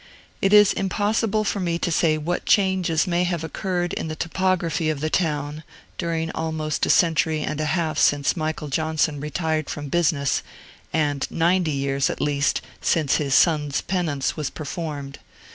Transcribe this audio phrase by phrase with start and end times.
[0.41, 4.89] It is impossible for me to say what changes may have occurred in the topography
[4.89, 5.63] of the town,
[5.99, 10.41] during almost a century and a half since Michael Johnson retired from business,
[10.91, 15.19] and ninety years, at least, since his son's penance was performed.